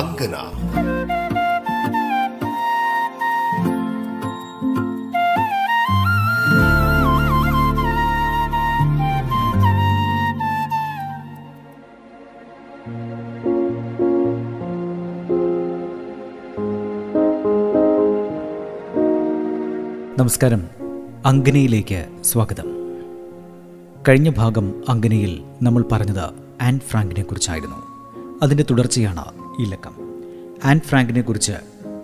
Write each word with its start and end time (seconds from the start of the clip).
അങ്കന 0.00 0.30
നമസ്കാരം. 20.18 20.64
അങ്കനയിലേക്ക് 21.26 22.06
സ്വാഗതം. 22.24 22.64
കഴിഞ്ഞ 24.08 24.30
ഭാഗം 24.30 24.72
അങ്കനയിൽ 24.88 25.44
നമ്മൾ 25.62 25.84
പറഞ്ഞത് 25.92 26.30
ആൻ 26.62 26.80
ഫ്രാങ്കിനെ 26.80 27.22
കുറിച്ചായിരുന്നു 27.22 27.76
അതിന്റെ 28.42 28.64
തുടർച്ചയാണ് 28.70 29.24
ഈ 29.60 29.64
ലക്കം 29.64 29.94
ആൻ 30.64 30.80
ഫ്രാങ്കിനെ 30.80 31.20
കുറിച്ച് 31.20 31.52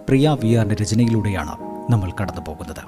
പ്രിയ 0.09 0.37
വി 0.45 0.55
ആറിന്റെ 0.55 0.75
രചനയിലൂടെയാണ് 0.75 1.55
നമ്മൾ 1.93 2.11
കടന്നു 2.11 2.41
പോകുന്നത്. 2.49 2.83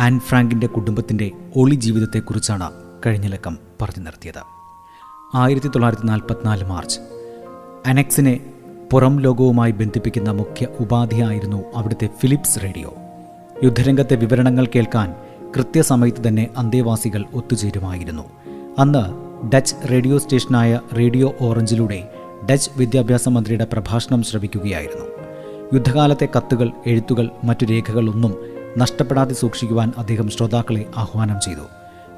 ആൻ 0.00 0.20
ഫ്രാങ്കിന്റെ 0.20 0.66
കുടുംബത്തിന്റെ 0.66 1.30
ഒളി 1.56 1.74
ജീവിതത്തെക്കുറിച്ചാണ് 1.74 2.70
കഴിഞ്ഞ 3.06 3.26
ലക്കം 3.26 3.58
പറഞ്ഞു 3.82 4.04
നിർത്തിയത് 4.04 4.42
ആയിരത്തി 5.34 5.68
തൊള്ളായിരത്തി 5.68 6.06
നാൽപ്പത്തിനാല് 6.06 6.64
മാർച്ച് 6.64 7.00
അനക്സിനെ 7.86 8.40
പുറം 8.92 9.20
ലോകവുമായി 9.20 9.72
ബന്ധിപ്പിക്കുന്ന 9.72 10.30
മുഖ്യ 10.30 10.66
ഉപാധിയായിരുന്നു 10.80 11.64
അവിടുത്തെ 11.76 12.08
ഫിലിപ്സ് 12.20 12.62
റേഡിയോ. 12.62 12.94
യുദ്ധരംഗത്തെ 13.64 14.16
വിവരണങ്ങൾ 14.16 14.66
കേൾക്കാൻ 14.66 15.14
കൃത്യസമയത്ത് 15.56 16.28
തന്നെ 16.28 16.50
അന്തേവാസികൾ 16.56 17.24
ഒത്തുചേരുമായിരുന്നു. 17.34 18.22
അന്ന് 18.78 19.28
ഡച്ച് 19.54 19.74
റേഡിയോ 19.90 20.18
സ്റ്റേഷനായ 20.18 20.80
റേഡിയോ 20.98 21.34
ഓറഞ്ചിലൂടെ 21.40 22.17
ഡച്ച് 22.46 22.70
വിദ്യാഭ്യാസ 22.76 23.28
മന്ത്രിയുടെ 23.28 23.64
പ്രഭാഷണം 23.64 24.22
ശ്രവിക്കുകയായിരുന്നു. 24.22 25.06
യുദ്ധകാലത്തെ 25.74 26.28
കത്തുകൾ 26.36 26.72
എഴുത്തുകൾ 26.86 27.30
മറ്റു 27.44 27.66
രേഖകളൊന്നും 27.66 28.34
നഷ്ടപ്പെടാതെ 28.78 29.34
സൂക്ഷിക്കുവാൻ 29.34 29.92
അദ്ദേഹം 29.98 30.30
ശ്രോതാക്കളെ 30.30 30.86
ആഹ്വാനം 30.96 31.40
ചെയ്തു. 31.44 31.60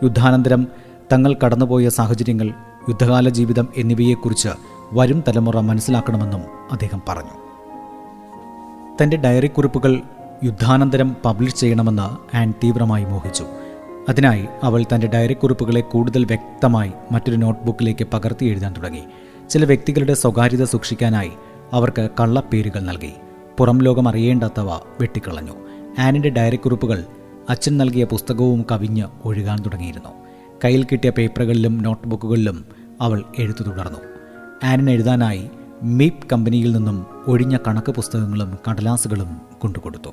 യുദ്ധാനന്തരം 0.02 0.66
തങ്ങൾ 1.12 1.36
കടന്നുപോയ 1.44 1.88
സാഹചര്യങ്ങൾ 1.88 2.46
യുദ്ധകാല 2.88 3.28
ജീവിതം 3.28 3.68
എന്നിവയെക്കുറിച്ച് 3.76 4.48
വരും 4.92 5.24
തലമുറ 5.28 5.60
മനസ്സിലാക്കണമെന്നും 5.60 6.40
അദ്ദേഹം 6.72 7.02
പറഞ്ഞു. 7.08 7.30
തന്റെ 9.02 9.16
ഡയറി 9.16 9.46
കുറിപ്പുകൾ 9.46 10.00
യുദ്ധാനന്തരം 10.44 11.16
പബ്ലിഷ് 11.24 11.56
ചെയ്യണമെന്ന് 11.56 12.36
ആൻ 12.36 12.54
തീവ്രമായി 12.64 13.04
മോഹിച്ചു. 13.04 13.44
അതിനായി 14.08 14.46
അവൾ 14.62 14.84
തന്റെ 14.94 15.06
ഡയറി 15.06 15.34
കുറിപ്പുകളെ 15.34 15.80
കൂടുതൽ 15.80 16.24
വ്യക്തമായി 16.24 16.92
മറ്റൊരു 17.12 17.36
നോട്ട്ബുക്കിലേക്ക് 17.36 18.06
പകർത്തി 18.12 18.46
എഴുതാൻ 18.46 18.74
തുടങ്ങി. 18.76 19.02
ചില 19.50 19.64
വ്യക്തികളുടെ 19.64 20.14
സ്വകാര്യത 20.14 20.64
സൂക്ഷിക്കാനായി 20.64 21.30
അവർക്ക് 21.72 22.08
കള്ളപ്പേരുകൾ 22.20 22.80
നൽകി. 22.80 23.12
പുറം 23.58 23.78
ലോകം 23.78 24.08
അറിയേണ്ടാത്തവ 24.08 24.74
വെട്ടിക്കളഞ്ഞു. 24.74 25.52
ആനിന്റെ 25.98 26.28
ഡയറി 26.28 26.56
കുറിപ്പുകൾ 26.56 27.04
അച്ഛൻ 27.48 27.78
നൽകിയ 27.78 28.04
പുസ്തകവും 28.04 28.66
കവിഞ്ഞ് 28.72 29.04
ഒഴുകാൻ 29.24 29.58
തുടങ്ങിയിരുന്നു. 29.62 30.08
കയ്യിൽ 30.64 30.84
കിട്ടിയ 30.84 31.10
പേപ്പറുകളിലും 31.10 31.82
നോട്ട്ബുക്കുകളിലും 31.82 32.64
അവൾ 33.00 33.24
എഴുത്തു 33.38 33.62
തുടർന്നു. 33.62 33.98
ആനിന് 34.64 34.90
എഴുതാനായി 34.90 35.50
മീപ് 35.82 36.30
കമ്പനിയിൽ 36.32 36.76
നിന്നും 36.76 37.06
ഒഴിഞ്ഞ 37.26 37.56
കണക്ക് 37.66 37.92
പുസ്തകങ്ങളും 37.92 38.58
കടലാസുകളും 38.70 39.40
കൊണ്ടുകൊടുത്തു. 39.60 40.10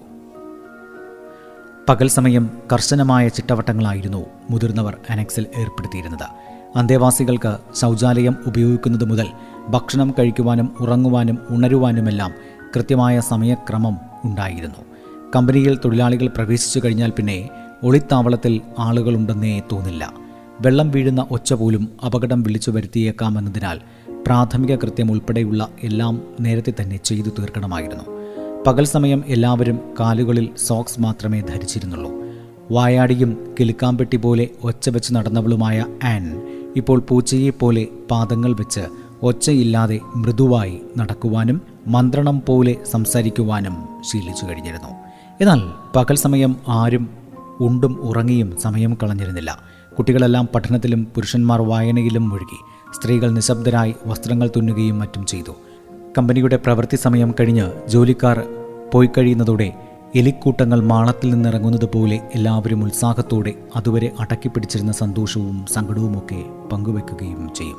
പകൽ 1.90 2.08
സമയം 2.08 2.50
കർശനമായ 2.74 3.28
ചിട്ടവട്ടങ്ങളായിരുന്നു 3.28 4.26
മുതിർന്നവർ 4.50 4.98
അനക്സിൽ 5.10 5.46
ഏർപ്പെടുത്തിയിരുന്നത്. 5.58 6.57
അന്തേവാസികൾക്ക് 6.78 7.58
ശൗചാലയം 7.76 8.36
ഉപയോഗിക്കുന്നത് 8.48 9.06
മുതൽ 9.06 9.28
ഭക്ഷണം 9.70 10.16
കഴിക്കുവാനും 10.20 10.74
ഉറങ്ങുവാനും 10.80 11.38
ഉണരുവാനുമെല്ലാം 11.50 12.32
കൃത്യമായ 12.76 13.20
സമയക്രമം 13.20 13.98
ഉണ്ടായിരുന്നു. 14.26 14.86
കമ്പനിയിൽ 15.36 15.78
തൊഴിലാളികൾ 15.86 16.28
പ്രവേശിച്ചു 16.28 16.82
കഴിഞ്ഞാൽ 16.86 17.10
പിന്നെ 17.10 17.50
ഒളിത്താവളത്തിൽ 17.84 18.62
ആളുകളുണ്ടെന്നേ 18.80 19.62
തോന്നില്ല. 19.72 20.14
വെള്ളം 20.62 20.92
വീഴുന്ന 20.92 21.28
ഒച്ച 21.32 21.54
പോലും 21.54 21.90
അപകടം 22.06 22.44
വിളിച്ചു 22.44 22.72
വരുത്തിയേക്കാമെന്നതിനാൽ 22.72 23.80
പ്രാഥമിക 24.28 24.76
കൃത്യം 24.76 25.12
ഉൾപ്പെടെയുള്ള 25.12 25.68
എല്ലാം 25.84 26.22
നേരത്തെ 26.40 26.74
തന്നെ 26.82 26.98
ചെയ്തു 26.98 27.30
തീർക്കണമായിരുന്നു. 27.30 28.04
പകൽ 28.68 28.86
സമയം 28.86 29.24
എല്ലാവരും 29.28 29.80
കാലുകളിൽ 30.00 30.50
സോക്സ് 30.58 31.02
മാത്രമേ 31.02 31.42
ധരിച്ചിരുന്നുള്ളൂ. 31.42 32.12
വായാടിയും 32.72 33.56
കിലുക്കാമ്പെട്ടി 33.60 34.18
പോലെ 34.18 34.50
ഒച്ച 34.64 34.90
വെച്ച് 34.90 35.14
നടന്നവളുമായ 35.14 35.86
ആൻ 36.04 36.24
ഇപ്പോൾ 36.78 37.00
പൂച്ചയെപ്പോലെ 37.00 37.88
പാദങ്ങൾ 38.12 38.54
വെച്ച് 38.54 38.82
ഒച്ചയില്ലാതെ 39.24 40.00
മൃദുവായി 40.16 40.82
നടക്കുവാനും 40.98 41.62
മന്ത്രണം 41.88 42.42
പോലെ 42.48 42.76
സംസാരിക്കുവാനും 42.92 43.76
ശീലിച്ചു 44.12 44.46
കഴിഞ്ഞിരുന്നു. 44.46 44.92
എന്നാൽ 45.42 45.62
പകൽ 45.96 46.16
സമയം 46.16 46.56
ആരും 46.68 47.10
ഉണ്ടും 47.60 47.94
ഉറങ്ങിയും 48.02 48.58
സമയം 48.58 48.98
കളഞ്ഞിരുന്നില്ല. 49.04 49.60
കുട്ടികളെല്ലാം 49.98 50.50
പഠനത്തിലും 50.56 51.08
പുരുഷന്മാർ 51.16 51.62
വായനയിലും 51.62 52.30
മുഴുകി. 52.30 52.60
സ്ത്രീകൾ 52.96 53.32
നിശബ്ദരായി 53.32 53.96
വസ്ത്രങ്ങൾ 54.06 54.50
തുന്നുകയും 54.56 55.00
മറ്റും 55.00 55.26
ചെയ്തു. 55.26 55.56
കമ്പനിയുടെ 56.18 56.58
പ്രവൃത്തി 56.58 56.96
സമയം 56.96 57.34
കഴിഞ്ഞ് 57.40 57.72
ജോലിക്കാർ 57.88 58.44
പോയി 58.94 59.10
കഴിയുന്നതോടെ 59.18 59.74
എലിക്കൂട്ടങ്ങൾ 60.16 60.82
മാളത്തിൽ 60.82 61.30
നിന്നിറങ്ങുന്നത് 61.30 61.86
പോലെ 61.86 62.22
എല്ലാവരും 62.36 62.84
ഉത്സാഹത്തോടെ 62.84 63.54
അതുവരെ 63.76 64.12
അടക്കിപ്പിടിച്ചിരുന്ന 64.20 64.92
സന്തോഷവും 64.92 65.66
സങ്കടവുമൊക്കെ 65.74 66.46
പങ്കുവെക്കുകയും 66.72 67.54
ചെയ്യും. 67.54 67.78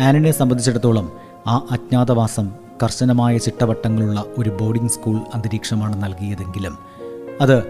ആനിനെ 0.00 0.32
സംബന്ധിച്ചിടത്തോളം 0.32 1.12
ആ 1.46 1.66
അജ്ഞാതവാസം 1.70 2.50
കർശനമായ 2.82 3.38
ചിട്ടവട്ടങ്ങളുള്ള 3.38 4.24
ഒരു 4.38 4.50
ബോർഡിംഗ് 4.50 4.90
സ്കൂൾ 4.90 5.20
അന്തരീക്ഷമാണ് 5.34 6.02
നൽകിയതെങ്കിലും 6.02 6.78
അത് 7.40 7.62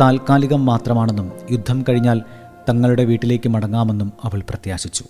താൽക്കാലികം 0.00 0.66
മാത്രമാണെന്നും 0.66 1.32
യുദ്ധം 1.50 1.84
കഴിഞ്ഞാൽ 1.88 2.20
തങ്ങളുടെ 2.68 3.04
വീട്ടിലേക്ക് 3.04 3.48
മടങ്ങാമെന്നും 3.48 4.12
അവൾ 4.24 4.42
പ്രത്യാശിച്ചു. 4.48 5.04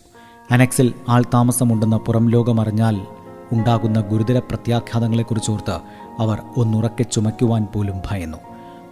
അനക്സിൽ 0.50 0.92
ആൾ 1.08 1.24
താമസമുണ്ടെന്ന് 1.34 1.96
പുറം 1.96 2.30
ലോകമറിഞ്ഞാൽ 2.30 3.00
ഉണ്ടാകുന്ന 3.52 4.00
ഗുരുതര 4.00 4.38
പ്രത്യാഘാതങ്ങളെക്കുറിച്ചോർത്ത് 4.38 5.80
അവർ 6.18 6.38
ഒന്നുറക്കെ 6.56 7.02
ചുമയ്ക്കുവാൻ 7.02 7.66
പോലും 7.74 7.94
ഭയന്നു. 8.10 8.38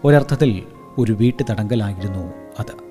ഒരർത്ഥത്തിൽ 0.05 0.63
ഒരു 0.99 1.13
വീട്ടു 1.13 1.43
തടങ്കലായിരുന്നു 1.51 2.33
അത്. 2.61 2.91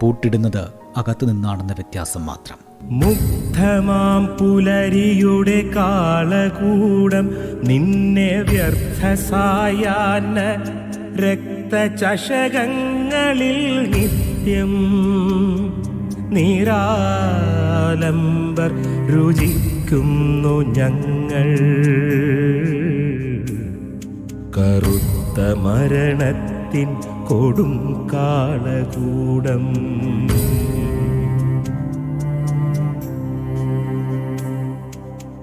പൂട്ടിടുന്നത് 0.00 0.68
അകത്തു 0.96 1.26
നിന്നാണെന്ന 1.26 1.72
വ്യത്യാസം 1.72 2.26
മാത്രം. 2.26 2.56
മുക്തമാം 2.82 4.26
പുലരിയുടെ 4.26 5.70
കാളകൂടം 5.76 7.30
നിന്നെ 7.64 8.42
വ്യർത്ഥസായാന 8.42 10.56
രക്തചഷകങ്ങളിൽ 11.20 13.90
നിത്യം 13.90 14.74
നിരാലംബർ 16.30 18.70
രുചിക്കുന്നു 19.14 20.60
ഞങ്ങൾ. 20.60 21.58
കറുത്ത 24.58 25.40
മരണത്തിൻ 25.58 26.88
കൊടും 27.26 27.74
കാളകൂടം. 28.12 29.66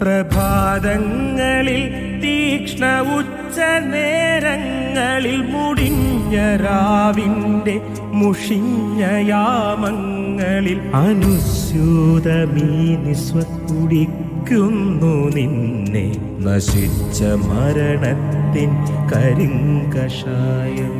പ്രഭാതങ്ങളിൽ 0.01 1.83
തീക്ഷ്ണ 2.23 2.85
ഉച്ച 3.17 3.59
നേരങ്ങളിൽ 3.93 5.41
മുടിഞ്ഞ 5.41 6.35
രാവിന്റെ 6.65 7.81
മുഷിഞ്ഞ 8.13 9.01
യാമങ്ങളിൽ 9.29 10.81
അനുസ്യൂതമീ 10.93 12.69
നിസ്വക്കുടിക്കുന്നു 12.95 15.13
നിന്നെ. 15.35 16.34
നശിച്ച 16.45 17.19
മരണത്തിൻ 17.49 18.71
കരിങ്കഷായം. 19.11 20.95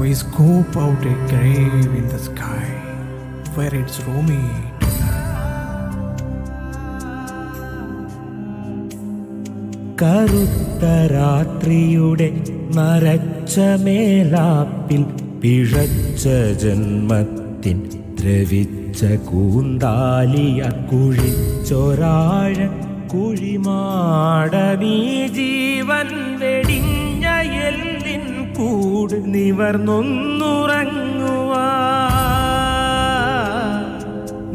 We 0.00 0.10
scoop 0.22 0.72
out 0.82 1.04
a 1.12 1.16
grave 1.30 1.92
in 2.00 2.04
the 2.12 2.20
sky 2.26 2.66
where 3.54 3.74
it's 3.80 3.96
roomy 4.06 4.44
കറുത്ത 10.02 10.84
രാത്രിയുടെ 11.14 12.28
നരച്ച 12.76 13.56
മേലാപ്പിൽ 13.84 15.02
പിഴച്ച 15.42 16.24
ജന്മത്തിൻ 16.62 17.78
ദ്രവിച്ച 18.20 19.00
കൂന്താലിയ 19.30 20.60
കുഴിച്ചൊരാഴ 20.90 22.56
കുഴിമാടമീ 23.12 24.96
ജീവൻ 25.26 26.08
വെടിഞ്ഞ 26.40 27.24
എല്ലിൻ 27.66 28.24
കൂട് 28.58 29.16
നിവർന്നൊന്നുറങ്ങുവാ 29.34 31.66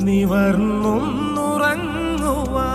നിവർന്നൊന്നുറങ്ങുവാ. 0.03 2.69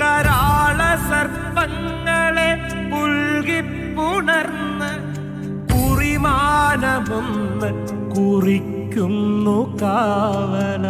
കരാള 0.00 0.78
സർപ്പങ്ങളെ 1.08 2.50
പുൽകിപ്പുണർന്ന് 2.92 4.90
കുറിമാനമൊന്ന് 5.72 7.70
കുറിക്കുന്നു 8.92 9.58
കാവന 9.80 10.86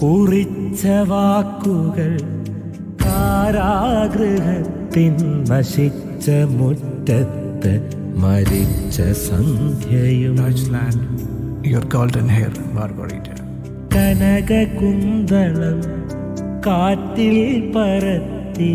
കുറിച്ച 0.00 0.82
വാക്കുകൾ 1.10 2.12
കാരാഗൃഹത്തിൻ 3.04 5.14
നശിച്ച 5.50 6.26
മുറ്റത്ത് 6.58 7.72
മരിച്ച 8.22 8.96
സന്ധ്യയും. 9.26 10.34
Deutschland, 10.40 11.00
your 11.70 11.84
golden 11.94 12.28
hair, 12.36 12.52
Margarita. 12.76 13.34
കനകകുന്തളം 13.94 15.78
കാറ്റിൽ 16.66 17.38
പരത്തി 17.74 18.72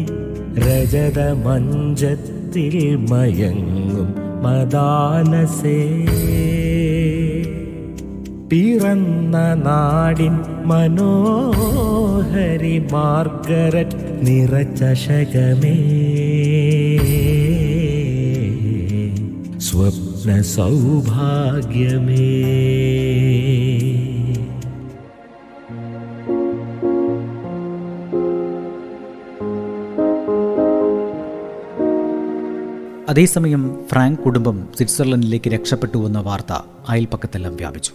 രജത 0.65 1.19
മഞ്ചത്തിൽ 1.45 2.75
മയങ്ങും. 3.11 3.86
മദാലസേ 4.43 5.79
പിറന്ന 8.51 9.37
നാടിൻ 9.65 10.35
മനോഹരി 10.69 11.55
മാർഗരറ്റ് 12.93 13.97
നിറചഷകമേ 14.27 15.77
സ്വപ്ന 19.67 20.29
സൗഭാഗ്യമേ 20.53 22.27
അതേസമയം 33.09 33.79
ഫ്രാങ്ക് 33.91 34.19
കുടുംബം 34.19 34.67
സ്വിറ്റ്സർലൻഡിലേക്ക് 34.75 35.49
രക്ഷപ്പെട്ടുവെന്ന 35.49 36.19
വാർത്ത 36.19 36.53
അയൽപ്പക്കത്തെല്ലാം 36.89 37.55
വ്യാപിച്ചു. 37.55 37.91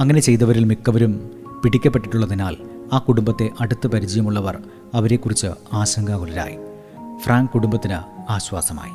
അങ്ങനെ 0.00 0.20
ചെയ്തവരിൽ 0.20 0.64
മിക്കവരും 0.64 1.30
പിടിക്കപ്പെട്ടിട്ടുള്ളതിനാൽ 1.64 2.56
ആ 2.92 2.98
കുടുംബത്തെ 2.98 3.50
അടുത്ത് 3.60 3.86
പരിചയമുള്ളവർ 3.86 4.58
അവരെക്കുറിച്ച് 4.94 5.46
ആശങ്കാകുലരായി. 5.72 6.58
ഫ്രാങ്ക് 7.18 7.50
കുടുംബത്തിന് 7.50 8.32
ആശ്വാസമായി. 8.32 8.92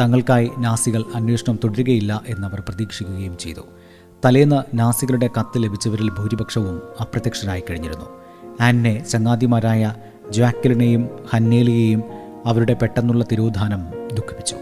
തങ്ങൾക്കായി 0.00 0.50
നാസികൾ 0.58 1.04
അന്വേഷണം 1.14 1.58
തുടരുകയില്ല 1.64 2.22
എന്നവർ 2.28 2.60
പ്രതീക്ഷിക്കുകയും 2.68 3.38
ചെയ്തു. 3.38 3.60
തലേന്ന് 4.24 4.78
നാസികളുടെ 4.78 5.30
കത്ത് 5.40 5.62
ലഭിച്ചവരിൽ 5.62 6.10
ഭൂരിപക്ഷവും 6.10 6.82
അപ്രത്യക്ഷരായി 7.00 7.62
കഴിഞ്ഞിരുന്നു. 7.70 8.06
ആന്നെ 8.60 9.04
ചങ്ങാതിമാരായ 9.08 9.94
ജാക്കലിനെയും 10.30 11.08
ഹന്നേലിയെയും 11.34 12.27
അവരുടെ 12.48 12.74
പെട്ടെന്നുള്ള 12.74 13.24
തിരോധാനം 13.32 13.90
ദുഃഖിപ്പിച്ചു. 13.90 14.56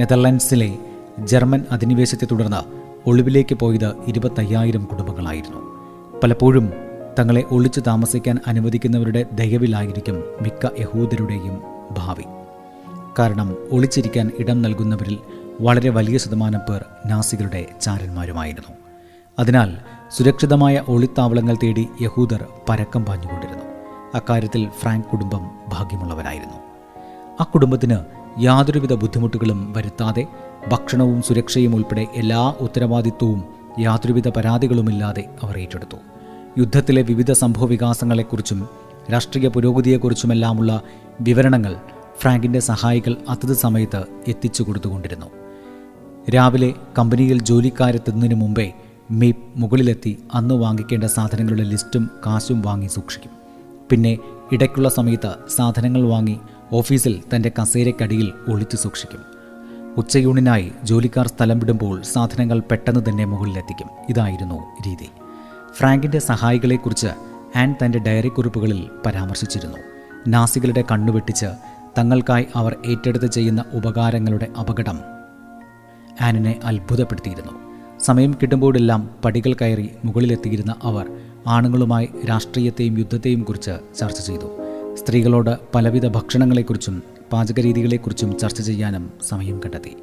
നെതർലൻഡ്സിലെ 0.00 0.78
ജർമ്മൻ 1.24 1.64
അധിനിവേശത്തെ 1.70 2.26
തുടർന്ന് 2.30 2.82
ഒളിവിലേക്ക് 3.06 3.54
പോയത് 3.54 3.92
ഇരുപത്തയ്യായിരം 4.06 4.84
കുടുംബങ്ങളായിരുന്നു. 4.84 5.58
പലപ്പോഴും 6.22 6.72
തങ്ങളെ 7.18 7.44
ഒളിച്ചു 7.50 7.80
താമസിക്കാൻ 7.80 8.38
അനുവദിക്കുന്നവരുടെ 8.46 9.26
ദയവിലായിരിക്കും 9.32 10.24
മിക്ക 10.42 10.66
യഹൂദരുടെയും 10.80 11.62
ഭാവി. 11.92 12.22
കാരണം 13.18 13.56
ഒളിച്ചിരിക്കാൻ 13.72 14.30
ഇടം 14.38 14.62
നൽകുന്നവരിൽ 14.62 15.18
വളരെ 15.60 15.88
വലിയ 15.88 16.18
ശതമാനം 16.18 16.58
പേർ 16.58 16.84
നാസികളുടെ 17.06 17.66
ചാരന്മാരുമായിരുന്നു. 17.80 18.74
അതിനാൽ 19.38 19.76
സുരക്ഷിതമായ 20.10 20.82
ഒളിത്താവളങ്ങൾ 20.88 21.56
തേടി 21.64 21.88
യഹൂദർ 22.00 22.44
പരക്കം 22.68 23.04
പാഞ്ഞുകൊണ്ടിരുന്നു. 23.04 23.64
അക്കാര്യത്തിൽ 24.14 24.68
ഫ്രാങ്ക് 24.78 25.06
കുടുംബം 25.06 25.50
ഭാഗ്യമുള്ളവരായിരുന്നു. 25.68 26.71
ആ 27.40 27.44
കുടുംബത്തിന് 27.44 27.96
യാതൊരുവിധ 28.40 28.92
ബുദ്ധിമുട്ടുകളും 28.92 29.72
വരുത്താതെ 29.72 30.26
ഭക്ഷണവും 30.72 31.22
സുരക്ഷയും 31.22 31.74
ഉൾപ്പെടെ 31.74 32.06
എല്ലാ 32.14 32.54
ഉത്തരവാദിത്വവും 32.60 33.44
യാതൊരുവിധ 33.80 34.28
പരാതികളുമില്ലാതെ 34.28 35.24
അവർ 35.42 35.58
ഏറ്റെടുത്തു. 35.58 35.96
യുദ്ധത്തിലെ 36.58 37.02
വിവിധ 37.02 37.32
സംഭവവികാസങ്ങളെക്കുറിച്ചും 37.32 38.68
രാഷ്ട്രീയ 39.12 39.48
പുരോഗതിയെക്കുറിച്ചുമെല്ലാമുള്ള 39.48 40.82
വിവരണങ്ങൾ 41.20 41.76
ഫ്രാങ്കിന്റെ 42.18 42.60
സഹായികൾ 42.60 43.16
അതത് 43.28 43.52
സമയത്ത് 43.52 44.04
എത്തിച്ചു 44.28 44.62
കൊടുത്തുകൊണ്ടിരുന്നു. 44.62 45.26
രാവിലെ 46.30 46.74
കമ്പനിയിൽ 46.98 47.42
ജോലിക്കാരെത്തുന്നതിന് 47.42 48.34
മുമ്പേ 48.34 48.72
മീപ് 49.10 49.42
മുകളിലെത്തി 49.56 50.18
അന്ന് 50.34 50.54
വാങ്ങിക്കേണ്ട 50.54 51.04
സാധനങ്ങളുടെ 51.04 51.62
ലിസ്റ്റും 51.62 52.10
കാശും 52.26 52.62
വാങ്ങി 52.62 52.86
സൂക്ഷിക്കും. 52.86 53.30
പിന്നെ 53.90 54.18
ഇടയ്ക്കുള്ള 54.52 54.88
സമയത്ത് 54.88 55.34
സാധനങ്ങൾ 55.56 56.02
വാങ്ങി 56.02 56.38
ഓഫീസിൽ 56.72 57.22
തന്റെ 57.36 57.52
കസേരക്കടിയിൽ 57.62 58.32
ഒളിച്ചു 58.48 58.76
സൂക്ഷിക്കും. 58.76 59.20
ഉച്ചയൂണിനായി 59.96 60.72
ജോലിക്കാർ 60.84 61.28
സ്ഥലം 61.28 61.58
വിടുമ്പോൾ 61.58 62.02
സാധനങ്ങൾ 62.02 62.60
പെട്ടെന്ന് 62.60 63.00
തന്നെ 63.08 63.24
മുകളിലെത്തിക്കും. 63.24 63.88
ഇതായിരുന്നു 64.08 64.62
രീതി. 64.86 65.08
ഫ്രാങ്കിന്റെ 65.74 66.18
സഹായികളെക്കുറിച്ച് 66.18 67.06
ആൻ 67.56 67.74
തന്റെ 67.84 67.98
ഡയറി 67.98 68.28
കുറിപ്പുകളിൽ 68.28 68.88
പരാമർശിച്ചിരുന്നു. 69.06 69.78
നാസികളുടെ 70.28 70.84
കണ്ണുവെട്ടിച്ച് 70.92 71.46
തങ്ങൾക്കായി 71.98 72.46
അവർ 72.56 72.76
ഏറ്റെടുത്ത് 72.86 73.26
ചെയ്യുന്ന 73.26 73.64
ഉപകാരങ്ങളുടെ 73.72 74.48
അപകടം 74.60 75.00
ആനിനെ 76.20 76.60
അത്ഭുതപ്പെടുത്തിയിരുന്നു. 76.64 77.52
സമയം 78.00 78.34
കിട്ടുമ്പോഴെല്ലാം 78.42 79.10
പടികൾ 79.24 79.52
കയറി 79.52 79.90
മുകളിലെത്തിയിരുന്ന 80.04 80.74
അവർ 80.82 81.10
ആണുങ്ങളുമായി 81.46 82.08
രാഷ്ട്രീയത്തെയും 82.28 82.98
യുദ്ധത്തെയും 82.98 83.42
കുറിച്ച് 83.42 83.98
ചർച്ച 83.98 84.20
ചെയ്തു. 84.20 84.61
സ്ത്രീകളോട് 85.02 85.58
പലവിധ 85.74 86.08
ഭക്ഷണങ്ങളെക്കുറിച്ചും 86.08 87.02
പാചകരീതികളെക്കുറിച്ചും 87.32 88.38
ചർച്ച 88.38 88.60
ചെയ്യാനും 88.62 89.10
സമയം 89.28 89.58
കണ്ടെത്തി. 89.58 89.96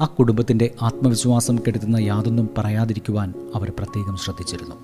ആ 0.00 0.04
കുടുംബത്തിന്റെ 0.04 0.74
ആത്മവിശ്വാസം 0.82 1.56
കെടുത്തുന്ന 1.56 1.96
യാതൊന്നും 1.96 2.48
പറയാതിരിക്കുവാൻ 2.58 3.34
അവർ 3.54 3.70
പ്രത്യേകം 3.70 4.16
ശ്രദ്ധിച്ചിരുന്നു. 4.16 4.74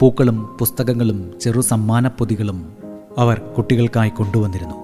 പൂക്കളും 0.00 0.56
പുസ്തകങ്ങളും 0.58 1.32
ചെറു 1.40 1.60
സമ്മാനപ്പൊതികളും 1.60 2.72
അവർ 3.18 3.38
കുട്ടികൾക്കായി 3.38 4.10
കൊണ്ടുവന്നിരുന്നു. 4.10 4.74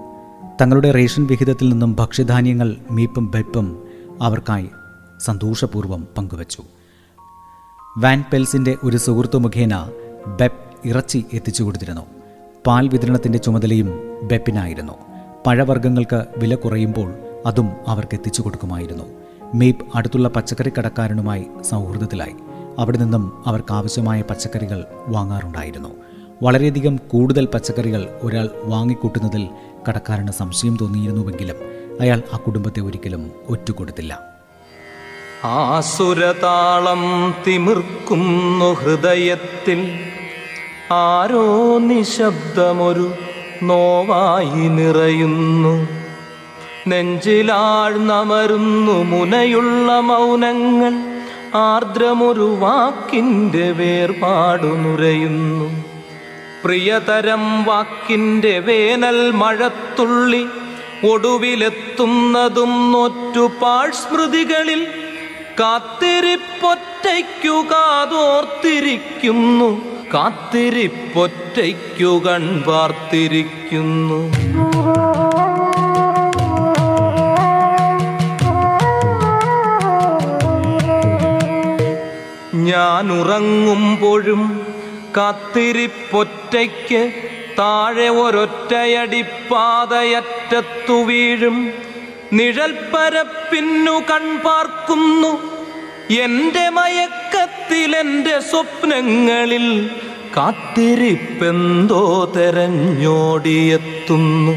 തങ്ങളുടെ 0.61 0.91
റേഷൻ 0.91 1.25
വിഹിതത്തിൽ 1.25 1.69
നിന്നും 1.69 1.95
ഭക്ഷ്യധാന്യങ്ങൾ 1.95 2.75
മീപ്പും 2.91 3.31
ബെപ്പും 3.31 3.83
അവർക്കായി 4.21 4.69
സന്തോഷപൂർവം 5.19 6.07
പങ്കുവച്ചു. 6.17 6.63
വാൻ 7.97 8.23
പെൽസിന്റെ 8.33 8.77
ഒരു 8.83 8.97
സുഹൃത്തു 8.97 9.37
മുഖേന 9.37 9.91
ബെപ്പ് 10.41 10.87
ഇറച്ചി 10.87 11.25
എത്തിച്ചു 11.33 11.63
കൊടുത്തിരുന്നു. 11.63 12.22
പാൽ 12.67 12.87
വിതരണത്തിന്റെ 12.87 13.39
ചുമതലയും 13.39 14.19
ബെപ്പിനായിരുന്നു. 14.23 14.93
പഴവർഗങ്ങൾക്ക് 15.47 16.25
വില 16.37 16.55
കുറയുമ്പോൾ 16.55 17.13
അതും 17.45 17.69
അവർക്ക് 17.87 18.15
എത്തിച്ചു 18.15 18.41
കൊടുക്കുമായിരുന്നു. 18.41 19.03
മേപ്പ് 19.53 19.85
അടുത്തുള്ള 19.95 20.29
പച്ചക്കറി 20.29 20.71
കടക്കാരനുമായി 20.77 21.47
സൗഹൃദത്തിലായി. 21.61 22.35
അവിടെ 22.79 22.97
നിന്നും 22.97 23.43
അവർക്ക് 23.47 23.73
ആവശ്യമായ 23.73 24.21
പച്ചക്കറികൾ 24.21 24.85
വാങ്ങാറുണ്ടായിരുന്നു. 25.07 25.89
വളരെയധികം 26.43 26.99
കൂടുതൽ 27.07 27.45
പച്ചക്കറികൾ 27.45 28.19
ഒരാൾ 28.21 28.49
വാങ്ങിക്കൂട്ടുന്നതിൽ 28.63 29.47
കടക്കാരന് 29.89 30.31
സംശയം 30.31 30.77
തോന്നിയിരുന്നുവെങ്കിലും 30.81 31.55
അയാൾ 32.01 32.21
ആ 32.33 32.37
കുടുംബത്തെ 32.37 32.81
ഒരിക്കലും 32.81 33.31
ഒറ്റുകൊടുത്തില്ല. 33.49 34.19
ആസുരതാളം 35.43 37.33
തിമിർക്കുന്നു 37.47 38.73
ഹൃദയത്തിൽ 38.73 39.99
ആരോ 40.91 41.77
നിശബ്ദമൊരു 41.77 43.13
നോവായി 43.63 44.67
നിറയുന്നു. 44.67 45.87
നെഞ്ചിലാഴ്ന്നമരുന്നു 46.87 49.03
മുനയുള്ള 49.03 49.99
മൗനങ്ങൾ 49.99 50.93
ആർദ്രമൊരു 51.55 52.57
വാക്കിന്റെ 52.59 53.71
വേർപാടു 53.71 54.63
നുരയുന്നു. 54.63 55.85
പ്രിയതരം 56.63 57.63
വാക്കിന്റെ 57.63 58.59
വേനൽ 58.59 59.31
മഴത്തുള്ളി 59.31 60.45
ഒടുവിലെത്തുന്നതും 61.09 62.91
നൊറ്റുപാൾ 62.91 63.91
സ്മൃതികളിൽ 63.91 64.87
കാത്തിരിപ്പൊറ്റയ്ക്കു 65.59 67.49
കാതോർത്തിരിക്കുന്നു. 67.49 69.93
കാത്തിരിപ്പൊറ്റയ്ക്കു 70.13 72.23
കൺവാർത്തിരിക്കുന്നു 72.27 74.31
ഞാൻ 82.55 83.21
ഉറങ്ങുമ്പോഴും 83.21 84.67
കാത്തിരിപ്പൊറ്റയ്ക്ക് 85.17 87.11
താഴെ 87.59 88.09
ഒരൊറ്റയടിപ്പാതയറ്റത്തു 88.09 91.03
വീഴും. 91.03 91.69
നിഴൽപ്പരപ്പിന്നു 92.33 93.91
കൺപാർക്കുന്നു. 93.91 95.53
എന്റെ 96.13 96.69
മയക്കത്തിൽ 96.69 97.22
ഉയരത്തിലെന്റെ 97.63 98.39
സ്വപ്നങ്ങളിൽ 98.39 99.89
കാത്തിരിപ്പെന്തോ 100.37 102.33
തെരഞ്ഞോടിയെത്തുന്നു. 102.35 104.55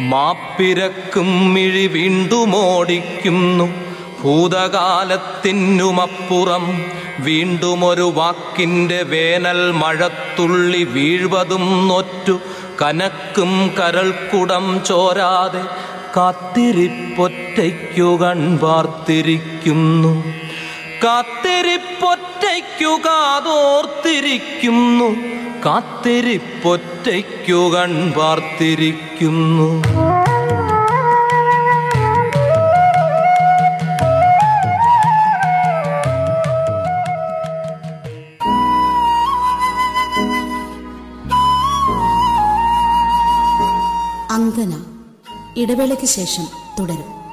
മാപ്പിരക്കും 0.00 1.54
മിഴി 1.54 1.86
വീണ്ടുമോടിക്കുന്നു 1.86 3.83
ഭൂതകാലത്തിനുമപ്പുറം 4.24 6.82
വീണ്ടും 7.18 7.84
ഒരു 7.84 8.12
വാക്കിന്റെ 8.14 9.02
വേനൽ 9.02 9.70
മഴത്തുള്ളി 9.70 10.84
വീഴ്വതും 10.84 11.88
നൊറ്റു. 11.88 12.40
കനക്കും 12.82 13.74
കരൾക്കുടം 13.78 14.80
ചോരാതെ 14.86 15.64
കാത്തിരിപ്പൊറ്റയ്ക്കു 16.16 18.02
കൺപാർത്തിരിക്കുന്നു. 18.02 20.24
കാത്തിരിപ്പൊറ്റയ്ക്കു 21.04 22.84
കാതോർത്തിരിക്കുന്നു. 22.84 25.16
കാത്തിരിപ്പൊറ്റയ്ക്കു 25.66 27.52
കൺപാർത്തിരിക്കുന്നു. 27.52 30.13
അങ്കന 44.44 44.74
ഇടവേളയ്ക്ക് 45.56 46.06
ശേഷം 46.06 46.46
തുടരും. 46.78 47.23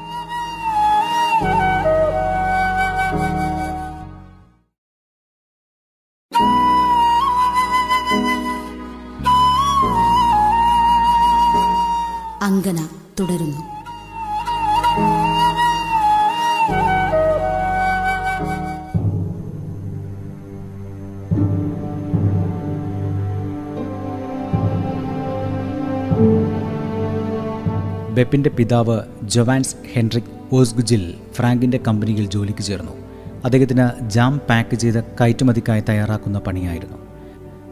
ബെപ്പിന്റെ 28.12 28.50
പിതാവ് 28.50 29.00
ജൊവാൻസ് 29.24 29.76
ഹെൻറിക് 29.94 30.24
ഓസ്ഗുജിൽ 30.54 31.14
ഫ്രാങ്കിന്റെ 31.34 31.80
കമ്പനിയിൽ 31.88 32.26
ജോലിക്ക് 32.26 32.64
ചേർന്നു. 32.64 32.92
അദ്ദേഹത്തിന് 33.46 34.10
ജാം 34.10 34.42
പാക്ക് 34.50 34.76
ചെയ്ത് 34.76 35.04
കയറ്റുമതിക്കായി 35.04 35.84
തയ്യാറാക്കുന്ന 35.90 36.40
പണിയായിരുന്നു. 36.40 36.98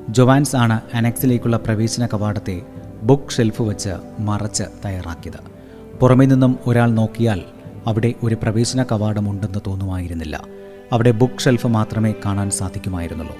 ജൊവാൻസ് 0.09 0.55
ആണ് 0.55 0.81
അനക്സിലേക്കുള്ള 0.93 1.57
പ്രവേശന 1.57 2.05
കവാടത്തെ 2.05 2.61
ബുക്ക് 3.03 3.31
ഷെൽഫ് 3.31 3.61
വച്ച് 3.61 3.89
മറച്ച് 4.19 4.63
തയ്യാറാക്കിയത്. 4.85 5.39
പുറമേ 5.99 6.25
നിന്നും 6.25 6.59
ഒരാൾ 6.67 6.91
നോക്കിയാൽ 6.91 7.41
അവിടെ 7.87 8.13
ഒരു 8.23 8.35
പ്രവേശന 8.35 8.83
കവാടമുണ്ടെന്ന് 8.83 9.59
തോന്നുമായിരുന്നില്ല. 9.67 10.43
അവിടെ 10.91 11.11
ബുക്ക് 11.11 11.39
ഷെൽഫ് 11.39 11.67
മാത്രമേ 11.67 12.13
കാണാൻ 12.25 12.51
സാധിക്കുമായിരുന്നുള്ളൂ. 12.51 13.35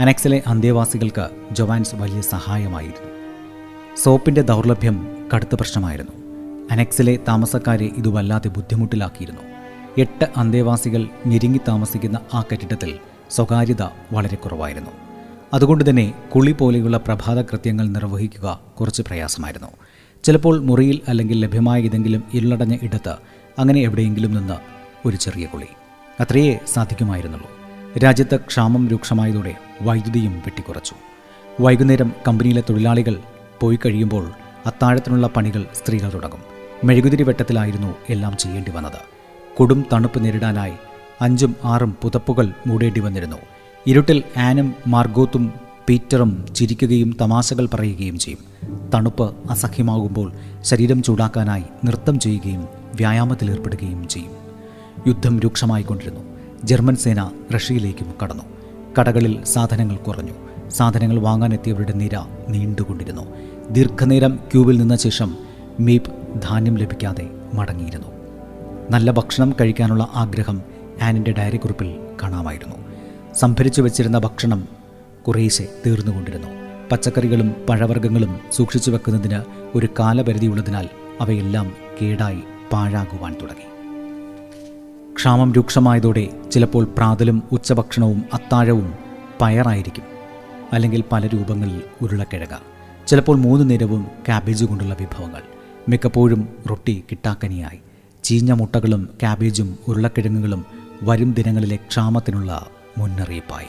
അനക്സിലെ 0.00 0.42
അന്തേവാസികൾക്ക് 0.46 1.28
ജൊവാൻസ് 1.52 1.94
വലിയ 1.94 2.20
സഹായമായിരുന്നു. 2.20 3.12
സോപ്പിന്റെ 3.96 4.42
ദൗർലഭ്യം 4.42 5.28
കടുത്ത 5.34 5.54
പ്രശ്നമായിരുന്നു. 5.54 6.21
അനക്സിലെ 6.70 7.18
താമസക്കാരെ 7.28 7.84
ഇത് 7.84 8.08
വല്ലാതെ 8.08 8.48
ബുദ്ധിമുട്ടിലാക്കിയിരുന്നു. 8.48 9.42
എട്ട് 9.98 10.26
അന്തേവാസികൾ 10.36 11.08
ഞെരുങ്ങി 11.26 11.60
താമസിക്കുന്ന 11.68 12.18
ആ 12.34 12.42
കെട്ടിടത്തിൽ 12.42 12.98
സ്വകാര്യത 13.30 13.82
വളരെ 14.12 14.36
കുറവായിരുന്നു. 14.36 14.90
അതുകൊണ്ട് 15.54 15.90
തന്നെ 15.90 16.14
കുളി 16.34 16.52
പോലെയുള്ള 16.52 16.96
പ്രഭാത 16.96 17.42
കൃത്യങ്ങൾ 17.42 17.88
നിർവഹിക്കുക 17.88 18.60
കുറച്ച് 18.80 19.02
പ്രയാസമായിരുന്നു. 19.02 19.68
ചിലപ്പോൾ 20.24 20.60
മുറിയിൽ 20.60 21.00
അല്ലെങ്കിൽ 21.08 21.40
ലഭ്യമായ 21.40 21.82
ഏതെങ്കിലും 21.82 22.24
ഇരുളടഞ്ഞ 22.34 22.76
ഇടത്ത് 22.82 23.16
അങ്ങനെ 23.58 23.80
എവിടെയെങ്കിലും 23.80 24.34
നിന്ന് 24.34 24.54
ഒരു 25.08 25.16
ചെറിയ 25.16 25.46
കുളി. 25.46 25.66
അത്രയേ 26.20 26.60
സാധിക്കുമായിരുന്നുള്ളൂ. 26.74 27.50
രാജ്യത്ത് 27.98 28.40
ക്ഷാമം 28.40 28.88
രൂക്ഷമായതോടെ 28.88 29.54
വൈദ്യുതിയും 29.82 30.32
വെട്ടിക്കുറച്ചു. 30.32 30.94
വൈകുന്നേരം 31.60 32.12
കമ്പനിയിലെ 32.28 32.62
തൊഴിലാളികൾ 32.70 33.16
പോയി 33.60 33.78
കഴിയുമ്പോൾ 33.86 34.30
അത്താഴത്തിനുള്ള 34.66 35.26
പണികൾ 35.26 35.66
സ്ത്രീകൾ 35.74 36.12
തുടങ്ങും. 36.14 36.51
മെഴുകുതിരി 36.84 37.22
വെട്ടത്തിലായിരുന്നു 37.22 37.94
എല്ലാം 38.10 38.36
ചെയ്യേണ്ടി 38.36 38.70
വന്നത്. 38.70 38.98
കൊടും 39.56 39.84
തണുപ്പ് 39.92 40.24
നേരിടാനായി 40.24 40.72
അഞ്ചും 41.20 41.56
ആറും 41.64 41.96
പുതപ്പുകൾ 42.02 42.52
മൂടേണ്ടി 42.66 43.00
വന്നിരുന്നു. 43.00 43.36
ഇരുട്ടിൽ 43.86 44.22
ആനും 44.36 44.74
മാർഗോത്തും 44.86 45.52
പീറ്ററും 45.88 46.46
ചിരിക്കുകയും 46.54 47.16
തമാശകൾ 47.20 47.68
പറയുകയും 47.74 48.18
ചെയ്യും. 48.18 48.38
തണുപ്പ് 48.94 49.34
അസഹ്യമാകുമ്പോൾ 49.50 50.32
ശരീരം 50.62 51.02
ചൂടാക്കാനായി 51.02 51.64
നൃത്തം 51.84 52.18
ചെയ്യുകയും 52.18 52.68
വ്യായാമത്തിലേർപ്പെടുകയും 52.94 54.08
ചെയ്യും. 54.08 54.32
യുദ്ധം 55.06 55.40
രൂക്ഷമായിക്കൊണ്ടിരുന്നു 55.40 56.20
ജർമ്മൻ 56.64 56.96
സേന 56.96 57.30
റഷ്യയിലേക്കും 57.54 58.14
കടന്നു. 58.22 58.42
കടകളിൽ 59.00 59.44
സാധനങ്ങൾ 59.44 59.96
കുറഞ്ഞു. 59.96 60.32
സാധനങ്ങൾ 60.70 61.18
വാങ്ങാനെത്തിയവരുടെ 61.18 61.92
നിര 61.92 62.18
നീണ്ടുകൊണ്ടിരുന്നു. 62.48 63.22
ദീർഘനേരം 63.70 64.36
ക്യൂവിൽ 64.36 64.78
നിന്ന 64.78 64.96
ശേഷം 64.96 65.51
മീപ് 65.80 66.40
ധാന്യം 66.42 66.78
ലഭിക്കാതെ 66.78 67.30
മടങ്ങിയിരുന്നു. 67.54 68.06
നല്ല 68.90 69.10
ഭക്ഷണം 69.10 69.54
കഴിക്കാനുള്ള 69.60 70.08
ആഗ്രഹം 70.14 70.62
ആനിന്റെ 71.02 71.32
ഡയറി 71.32 71.56
കുറിപ്പിൽ 71.56 71.96
കാണാമായിരുന്നു. 72.22 72.76
സംഭരിച്ചു 73.34 73.82
വെച്ചിരുന്ന 73.82 74.18
ഭക്ഷണം 74.18 74.68
കുറേശ്ശെ 75.28 75.68
തീർന്നുകൊണ്ടിരുന്നു. 75.86 76.48
പച്ചക്കറികളും 76.92 77.54
പഴവർഗങ്ങളും 77.68 78.40
സൂക്ഷിച്ചു 78.52 78.90
വെക്കുന്നതിന് 78.90 79.42
ഒരു 79.74 79.88
കാലപരിധിയുള്ളതിനാൽ 80.00 80.88
അവയെല്ലാം 81.20 81.72
കേടായി 82.02 82.40
പാഴാകുവാൻ 82.72 83.36
തുടങ്ങി. 83.42 83.72
ക്ഷാമം 85.14 85.52
രൂക്ഷമായതോടെ 85.52 86.28
ചിലപ്പോൾ 86.52 86.84
പ്രാതലും 86.84 87.42
ഉച്ചഭക്ഷണവും 87.52 88.24
അത്താഴവും 88.32 88.94
പയറായിരിക്കും. 89.40 90.04
അല്ലെങ്കിൽ 90.72 91.04
പല 91.12 91.26
രൂപങ്ങളിൽ 91.26 91.82
ഉരുളക്കിഴങ്ങ്. 92.02 93.08
ചിലപ്പോൾ 93.08 93.36
മൂന്ന് 93.36 93.70
നേരവും 93.70 94.06
കാബേജ് 94.28 94.64
കൊണ്ടുള്ള 94.64 94.96
വിഭവങ്ങൾ. 95.00 95.51
മിക്കപ്പോഴും 95.88 96.48
റൊട്ടി 96.70 97.04
കിട്ടാക്കനിയായി. 97.10 97.80
ചീഞ്ഞ 98.24 98.52
മുട്ടകളും 98.52 99.08
ക്യാബേജും 99.20 99.78
ഉരുളക്കിഴങ്ങുകളും 99.88 100.66
വരും 101.02 101.32
ദിനങ്ങളിലെ 101.32 101.76
ക്ഷാമത്തിനുള്ള 101.76 102.66
മുന്നറിയിപ്പായി. 102.98 103.66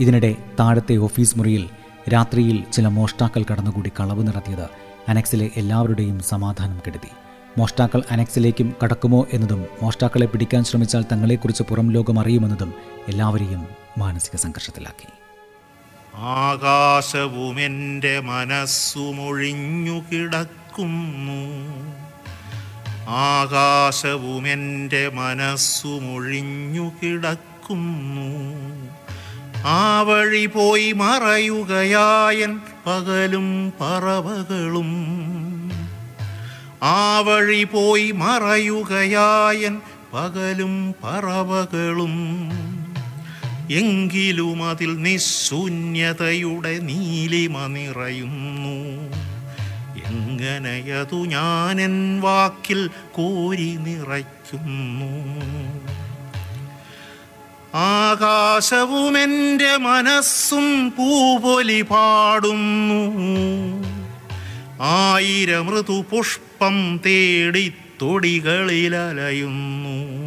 ഇതിനിടെ 0.00 0.36
താഴത്തെ 0.60 0.96
ഓഫീസ് 0.96 1.38
മുറിയിൽ 1.38 1.68
രാത്രിയിൽ 2.12 2.64
ചില 2.72 2.86
മോഷ്ടാക്കൾ 2.88 3.44
കടന്നുകൂടി 3.50 3.92
കളവ് 4.00 4.26
നടത്തിയത് 4.26 4.66
അനക്സിലെ 5.08 5.50
എല്ലാവരുടെയും 5.56 6.20
സമാധാനം 6.20 6.80
കെടുത്തി. 6.86 7.08
മോഷ്ടാക്കൾ 7.58 8.02
അനക്സിലേക്കും 8.10 8.74
കടക്കുമോ 8.84 9.26
എന്നതും 9.32 9.66
മോഷ്ടാക്കളെ 9.82 10.26
പിടിക്കാൻ 10.26 10.64
ശ്രമിച്ചാൽ 10.64 11.04
തങ്ങളെക്കുറിച്ച് 11.12 11.62
പുറം 11.62 11.90
ലോകം 11.90 12.20
അറിയുമെന്നതും 12.20 12.74
എല്ലാവരെയും 13.08 13.66
മാനസിക 13.98 14.36
സംഘർഷത്തിലാക്കി. 14.38 15.21
ആകാശവും 16.14 17.60
എന്റെ 17.60 18.20
മനസ്സുമൊഴിഞ്ഞു 18.20 20.02
കിടക്കുന്നു 20.12 21.42
ആകാശവും 23.08 24.48
എന്റെ 24.48 25.08
മനസ്സുമൊഴിഞ്ഞു 25.08 26.92
കിടക്കുന്നു 27.02 28.52
ആ 29.64 30.02
വഴി 30.02 30.46
പോയി 30.46 30.92
മറയുകയായൻ 30.92 32.60
പകലും 32.86 33.72
പറവകളും. 33.80 34.90
ആ 36.82 37.20
വഴി 37.20 37.64
പോയി 37.64 38.10
മറയുകയായൻ 38.10 39.80
പകലും 40.14 40.94
പറവകളും. 41.04 42.14
എങ്കിലും 43.70 44.64
അതിൽ 44.64 45.02
നിശൂന്യതയുടെ 45.02 46.78
നീലിമ 46.78 47.66
നിറയുന്നു. 47.66 49.10
എങ്ങനെയതു 50.08 51.16
ഞാനെൻ 51.16 52.20
വാക്കിൽ 52.20 52.90
കോരി 53.12 53.76
നിറയ്ക്കുന്നു. 53.76 55.32
ആകാശവും 57.74 59.18
എന്റെ 59.18 59.76
മനസ്സും 59.76 60.90
പൂപൊലി 60.90 61.82
പാടുന്നു. 61.82 63.22
ആയിരം 64.80 65.80
ഋതുപുഷ്പം 65.80 67.00
തേടി 67.06 67.72
തൊടികളിലലയുന്നു. 68.02 70.21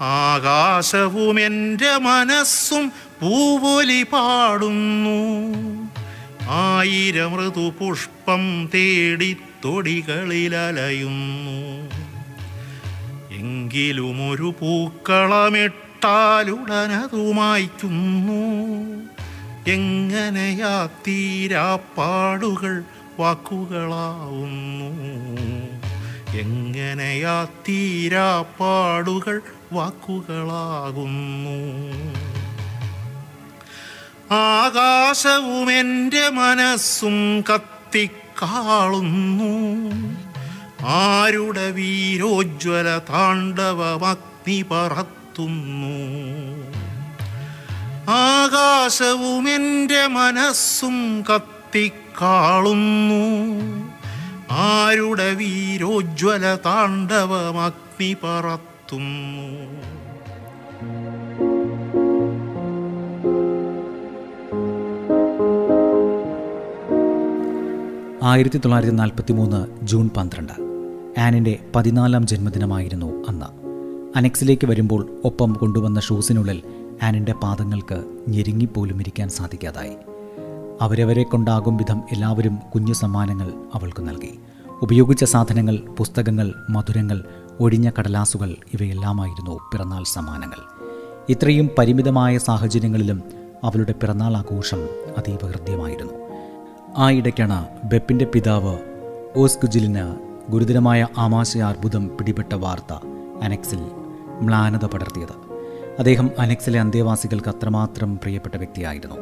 ആകാശവും 0.00 1.40
എന്റെ 1.40 1.96
മനസ്സും 1.96 2.92
പൂവൊലി 3.20 4.02
പാടുന്നു. 4.02 5.20
ആയിരം 6.48 7.48
ഋതു 7.48 7.70
പുഷ്പം 7.70 8.70
തേടി 8.74 9.36
തൊടികളിലലയുന്നു. 9.64 11.90
എങ്കിലും 13.30 14.30
ഒരു 14.30 14.54
പൂക്കളമിട്ടാലുടനതു 14.60 17.32
മായ്ക്കുന്നു 17.32 18.42
എങ്ങനെയാ 19.70 20.88
തീരാപ്പാടുകൾ 21.06 22.84
വാക്കുകളാവുന്നു. 23.18 24.90
എങ്ങനെയാ 26.38 27.46
തീരാപ്പാടുകൾ 27.68 29.42
വാക്കുകളാകുന്നു. 29.72 30.30
ആകാശവും 34.34 35.72
എന്റെ 35.72 36.28
മനസ്സും 36.28 37.40
കത്തിക്കാളുന്നു. 37.40 38.20
ആരുടെ 40.86 41.70
വീരോജ്വല 41.70 42.98
താണ്ഡവമഗ്നി 42.98 44.62
പറത്തുന്നു. 44.62 45.96
ആകാശവും 48.10 49.50
എന്റെ 49.50 50.06
മനസ്സും 50.06 51.22
കത്തിക്കാളുന്നു. 51.22 52.44
ആരുടെ 54.50 55.34
വീരോജ്വല 55.34 56.58
താണ്ഡവമഗ്നി 56.66 58.16
പറത്തുന്നു 58.24 58.69
ആയിരത്തി 58.90 59.78
തൊള്ളായിരത്തി 68.58 68.94
നാൽപ്പത്തി 68.94 69.32
മൂന്ന് 69.32 69.86
ജൂൺ 69.86 70.10
പന്ത്രണ്ട്. 70.16 70.52
ആനിന്റെ 71.20 71.58
പതിനാലാം 71.76 72.26
ജന്മദിനമായിരുന്നു 72.26 73.24
അന്ന്. 73.28 73.46
അനക്സിലേക്ക് 74.16 74.66
വരുമ്പോൾ 74.66 75.20
ഒപ്പം 75.24 75.52
കൊണ്ടുവന്ന 75.52 76.00
ഷൂസിനുള്ളിൽ 76.00 76.62
ആനിന്റെ 77.02 77.32
പാദങ്ങൾക്ക് 77.32 78.04
ഞെരുങ്ങിപ്പോലും 78.28 79.00
ഇരിക്കാൻ 79.00 79.28
സാധിക്കാതായി. 79.28 79.96
അവരവരെ 80.80 81.22
കൊണ്ടാകും 81.22 81.76
വിധം 81.76 82.02
എല്ലാവരും 82.12 82.58
കുഞ്ഞു 82.74 82.92
സമ്മാനങ്ങൾ 82.92 83.52
അവൾക്ക് 83.74 84.08
നൽകി. 84.08 84.40
ഉപയോഗിച്ച 84.82 85.24
സാധനങ്ങൾ 85.24 85.78
പുസ്തകങ്ങൾ 85.98 86.54
മധുരങ്ങൾ 86.70 87.24
ഒഴിഞ്ഞ 87.60 87.90
കടലാസുകൾ 87.98 88.56
ഇവയെല്ലാമായിരുന്നു 88.74 89.58
പിറന്നാൾ 89.72 90.04
സമ്മാനങ്ങൾ. 90.04 90.56
ഇത്രയും 91.28 91.70
പരിമിതമായ 91.78 92.38
സാഹചര്യങ്ങളിലും 92.38 93.22
അവളുടെ 93.64 93.92
പിറന്നാൾ 93.92 94.36
ആഘോഷം 94.36 94.88
അതീവ 95.18 95.46
ഹൃദ്യമായിരുന്നു 95.46 96.12
ആ 96.96 97.10
ഇടയ്ക്കാണ് 97.10 97.66
ബെപ്പിന്റെ 97.84 98.24
പിതാവ് 98.24 98.78
ഓസ്കുജിലിന് 99.36 100.16
ഗുരുതരമായ 100.50 101.06
ആമാശയാർബുദം 101.18 102.08
പിടിപെട്ട 102.08 102.52
വാർത്ത 102.52 102.92
അനക്സിൽ 103.42 103.78
മ്ലാനത 104.40 104.84
പടർത്തിയത്. 104.84 105.50
അദ്ദേഹം 105.98 106.30
അനക്സിലെ 106.38 106.80
അന്തേവാസികൾക്ക് 106.80 107.48
അത്രമാത്രം 107.48 108.16
പ്രിയപ്പെട്ട 108.16 108.54
വ്യക്തിയായിരുന്നു. 108.54 109.16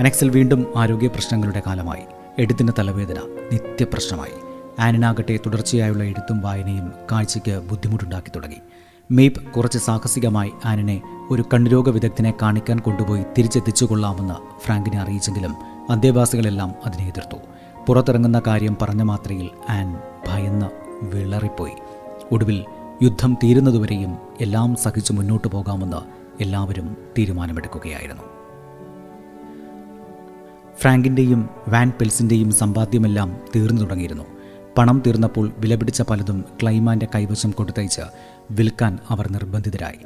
അനക്സിൽ 0.00 0.28
വീണ്ടും 0.28 0.66
ആരോഗ്യ 0.76 1.06
പ്രശ്നങ്ങളുടെ 1.06 1.62
കാലമായി. 1.66 2.02
എടുത്തിന്റെ 2.38 2.72
തലവേദന 2.78 3.20
നിത്യപ്രശ്നമായി. 3.52 4.43
ആനിനാകട്ടെ 4.80 5.38
തുടർച്ചയായുള്ള 5.46 6.04
എഴുത്തും 6.04 6.40
വായനയും 6.40 6.92
കാഴ്ചയ്ക്ക് 7.12 7.62
ബുദ്ധിമുട്ടുണ്ടാക്കി 7.70 8.32
തുടങ്ങി. 8.36 8.56
മെയ്പ് 9.10 9.42
കുറച്ച് 9.42 9.78
സാഹസികമായി 9.78 10.52
ആനിനെ 10.64 11.02
ഒരു 11.30 11.44
കണ്ണുരോഗ 11.54 11.90
വിദഗ്ധനെ 11.90 12.34
കാണിക്കാൻ 12.42 12.78
കൊണ്ടുപോയി 12.78 13.24
തിരിച്ചെത്തിച്ചു 13.38 13.84
കൊള്ളാമെന്ന് 13.84 14.60
ഫ്രാങ്കിനെ 14.60 14.98
അറിയിച്ചെങ്കിലും 14.98 15.56
അന്തേവാസികളെല്ലാം 15.90 16.74
അതിനെ 16.86 17.08
എതിർത്തു. 17.08 17.36
പുറത്തിറങ്ങുന്ന 17.86 18.42
കാര്യം 18.46 18.76
പറഞ്ഞ 18.82 19.02
മാത്രയിൽ 19.02 19.50
ആൻ 19.70 19.98
ഭയന്ന് 20.28 20.66
വിളറിപ്പോയി. 21.02 21.72
ഒടുവിൽ 22.32 22.64
യുദ്ധം 23.02 23.36
തീരുന്നതുവരെയും 23.44 24.18
എല്ലാം 24.40 24.76
സഹിച്ചു 24.76 25.12
മുന്നോട്ട് 25.12 25.48
പോകാമെന്ന് 25.48 25.96
എല്ലാവരും 26.42 26.96
തീരുമാനമെടുക്കുകയായിരുന്നു. 27.18 28.22
ഫ്രാങ്കിന്റെയും 30.78 31.50
വാൻ 31.68 31.92
പെൽസിന്റെയും 32.00 32.52
സമ്പാദ്യമെല്ലാം 32.52 33.36
തീർന്നു 33.56 33.82
തുടങ്ങിയിരുന്നു. 33.82 34.33
പണം 34.78 35.02
തീർന്നപ്പോൾ 35.06 35.52
വിലപിടിച്ച 35.58 36.02
പലതും 36.02 36.44
ക്ലൈമാന്റെ 36.62 37.08
കൈവശം 37.14 37.50
കൊടുത്തയച്ച് 37.50 38.00
വിൽക്കാൻ 38.50 38.98
അവർ 39.08 39.32
നിർബന്ധിതരായി. 39.32 39.98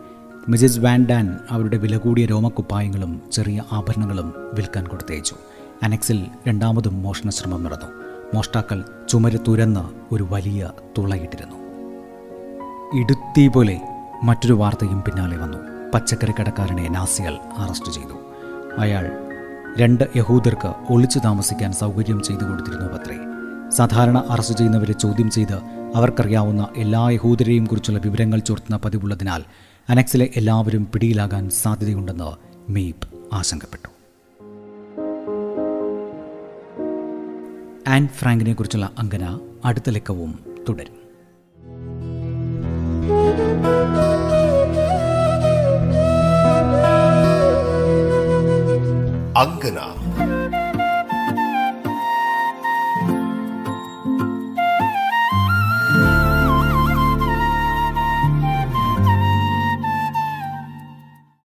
മിസസ് 0.48 0.78
വാൻഡാൻ 0.78 1.38
അവരുടെ 1.50 1.76
വില 1.76 1.96
കൂടിയ 1.96 2.26
രോമക്കുപ്പായങ്ങളും 2.26 3.22
ചെറിയ 3.32 3.62
ആഭരണങ്ങളും 3.72 4.34
വിൽക്കാൻ 4.54 4.86
കൊടുത്തയച്ചു. 4.86 5.34
അനക്സിൽ 5.82 6.26
രണ്ടാമതും 6.48 7.02
മോഷണശ്രമം 7.02 7.64
നടന്നു. 7.64 7.86
മോഷ്ടാക്കൾ 8.34 8.84
ചുമര് 9.08 9.38
തുരന്ന് 9.48 10.14
ഒരു 10.14 10.26
വലിയ 10.30 10.70
തുളയിട്ടിരുന്നു. 10.98 11.56
ഇടുത്തി 13.00 13.48
പോലെ 13.48 13.80
മറ്റൊരു 14.24 14.54
വാർത്തയും 14.54 15.00
പിന്നാലെ 15.00 15.36
വന്നു. 15.36 15.58
പച്ചക്കറി 15.94 16.32
കടക്കാരനെ 16.40 16.88
നാസികൾ 16.88 17.36
അറസ്റ്റ് 17.56 17.92
ചെയ്തു. 17.92 18.18
അയാൾ 18.78 19.10
രണ്ട് 19.78 20.04
യഹൂദർക്ക് 20.16 20.92
ഒളിച്ചു 20.92 21.18
താമസിക്കാൻ 21.18 21.72
സൗകര്യം 21.72 22.22
ചെയ്തു 22.22 22.44
കൊടുത്തിരുന്നു 22.44 22.86
പത്രേ 22.86 23.18
സാധാരണ 23.70 24.24
അറസ്റ്റ് 24.28 24.58
ചെയ്യുന്നവരെ 24.58 24.92
ചോദ്യം 24.92 25.30
ചെയ്ത് 25.30 25.54
അവർക്കറിയാവുന്ന 25.94 26.68
എല്ലാ 26.76 27.10
യഹൂദരെയും 27.10 27.64
കുറിച്ചുള്ള 27.64 27.98
വിവരങ്ങൾ 27.98 28.38
ചോർത്തുന്ന 28.38 28.76
പതിവുള്ളതിനാൽ 28.76 29.44
അനക്സിലെ 29.90 30.30
എല്ലാവരും 30.36 30.86
പിടിയിലാകാൻ 30.92 31.50
സാധ്യതയുണ്ടെന്ന് 31.50 32.32
മീപ് 32.72 33.08
ആശങ്കപ്പെട്ടു. 33.32 33.88
ആൻ 37.90 38.08
ഫ്രാങ്കിനെ 38.08 38.52
കുറിച്ചുള്ള 38.52 38.90
അങ്കന 38.98 39.38
അടുത്ത 39.64 39.90
ലക്കവും 39.90 40.38
തുടരും. 40.68 40.98
അങ്കന 49.36 49.97